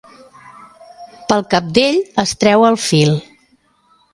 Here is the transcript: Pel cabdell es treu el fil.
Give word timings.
Pel 1.27 1.45
cabdell 1.51 1.99
es 2.25 2.35
treu 2.45 2.67
el 2.71 2.79
fil. 2.89 3.17